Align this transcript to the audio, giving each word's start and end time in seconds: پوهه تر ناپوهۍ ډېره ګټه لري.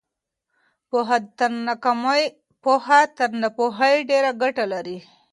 پوهه 2.63 3.01
تر 3.17 3.27
ناپوهۍ 3.41 3.95
ډېره 4.09 4.31
ګټه 4.41 4.65
لري. 4.73 4.97